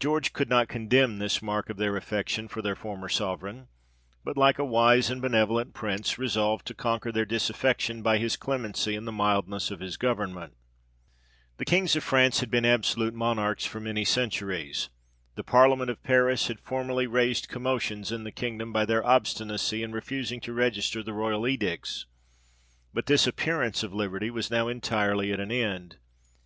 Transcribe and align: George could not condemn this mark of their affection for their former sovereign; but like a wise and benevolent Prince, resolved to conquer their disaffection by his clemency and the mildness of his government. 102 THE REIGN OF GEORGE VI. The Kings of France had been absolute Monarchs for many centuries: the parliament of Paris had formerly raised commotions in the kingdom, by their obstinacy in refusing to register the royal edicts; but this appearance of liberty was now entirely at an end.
George 0.00 0.32
could 0.32 0.48
not 0.48 0.66
condemn 0.66 1.18
this 1.18 1.42
mark 1.42 1.68
of 1.68 1.76
their 1.76 1.94
affection 1.94 2.48
for 2.48 2.62
their 2.62 2.74
former 2.74 3.10
sovereign; 3.10 3.68
but 4.24 4.34
like 4.38 4.58
a 4.58 4.64
wise 4.64 5.10
and 5.10 5.20
benevolent 5.20 5.74
Prince, 5.74 6.16
resolved 6.18 6.66
to 6.66 6.72
conquer 6.74 7.12
their 7.12 7.26
disaffection 7.26 8.00
by 8.00 8.16
his 8.16 8.34
clemency 8.38 8.96
and 8.96 9.06
the 9.06 9.12
mildness 9.12 9.70
of 9.70 9.80
his 9.80 9.98
government. 9.98 10.54
102 11.56 11.58
THE 11.58 11.58
REIGN 11.58 11.58
OF 11.58 11.58
GEORGE 11.58 11.58
VI. 11.58 11.58
The 11.58 11.70
Kings 11.70 11.96
of 11.96 12.02
France 12.02 12.40
had 12.40 12.50
been 12.50 12.64
absolute 12.64 13.12
Monarchs 13.12 13.66
for 13.66 13.78
many 13.78 14.04
centuries: 14.06 14.88
the 15.34 15.44
parliament 15.44 15.90
of 15.90 16.02
Paris 16.02 16.46
had 16.48 16.58
formerly 16.58 17.06
raised 17.06 17.50
commotions 17.50 18.10
in 18.10 18.24
the 18.24 18.32
kingdom, 18.32 18.72
by 18.72 18.86
their 18.86 19.04
obstinacy 19.04 19.82
in 19.82 19.92
refusing 19.92 20.40
to 20.40 20.54
register 20.54 21.02
the 21.02 21.12
royal 21.12 21.46
edicts; 21.46 22.06
but 22.94 23.04
this 23.04 23.26
appearance 23.26 23.82
of 23.82 23.92
liberty 23.92 24.30
was 24.30 24.50
now 24.50 24.68
entirely 24.68 25.30
at 25.30 25.38
an 25.40 25.50
end. 25.52 25.98